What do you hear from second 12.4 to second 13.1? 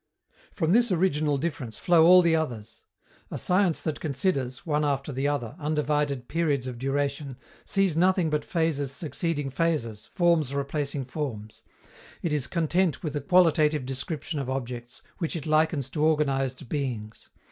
content